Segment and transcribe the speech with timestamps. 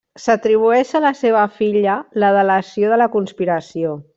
[0.21, 3.95] S'atribueix a la seva filla la delació de la conspiració.